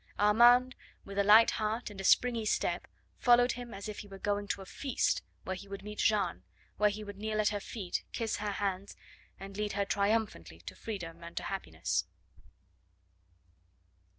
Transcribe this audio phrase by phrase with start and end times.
[0.17, 0.73] Armand,
[1.05, 2.87] with a light heart and springy step,
[3.19, 6.41] followed him as if he were going to a feast where he would meet Jeanne,
[6.77, 8.95] where he would kneel at her feet, kiss her hands,
[9.39, 12.05] and lead her triumphantly to freedom and to happiness.